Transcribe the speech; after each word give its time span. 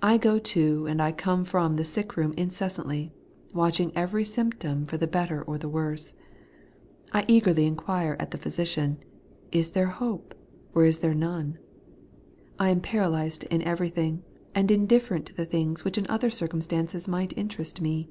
I 0.00 0.16
go 0.16 0.38
to 0.38 0.86
and 0.86 1.02
I 1.02 1.12
come 1.12 1.44
from 1.44 1.76
the 1.76 1.84
sick 1.84 2.16
room 2.16 2.32
incessantly, 2.34 3.12
watching 3.52 3.92
every 3.94 4.24
symptom 4.24 4.86
for 4.86 4.96
the 4.96 5.06
better 5.06 5.42
or 5.42 5.58
the 5.58 5.68
worse. 5.68 6.14
I 7.12 7.26
eagerly 7.28 7.66
inquire 7.66 8.16
at 8.18 8.30
the 8.30 8.38
physician, 8.38 9.00
Is 9.52 9.72
there 9.72 9.88
hope, 9.88 10.34
or 10.74 10.86
is 10.86 11.00
there 11.00 11.12
none? 11.12 11.58
I 12.58 12.70
am 12.70 12.80
paralyzed 12.80 13.44
in 13.50 13.60
everything, 13.60 14.22
and 14.54 14.70
indifferent 14.70 15.26
to 15.26 15.34
the 15.34 15.44
things 15.44 15.84
which 15.84 15.98
in 15.98 16.06
other 16.08 16.30
circumstances 16.30 17.06
might 17.06 17.36
interest 17.36 17.82
me. 17.82 18.08